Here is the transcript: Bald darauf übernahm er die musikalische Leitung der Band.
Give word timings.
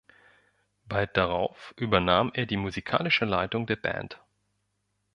Bald 0.85 1.15
darauf 1.15 1.75
übernahm 1.77 2.31
er 2.33 2.47
die 2.47 2.57
musikalische 2.57 3.25
Leitung 3.25 3.67
der 3.67 3.75
Band. 3.75 4.19